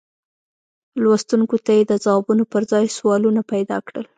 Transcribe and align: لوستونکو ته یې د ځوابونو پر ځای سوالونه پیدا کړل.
لوستونکو 1.01 1.55
ته 1.65 1.71
یې 1.77 1.83
د 1.87 1.93
ځوابونو 2.03 2.43
پر 2.51 2.61
ځای 2.71 2.85
سوالونه 2.97 3.41
پیدا 3.51 3.77
کړل. 3.87 4.05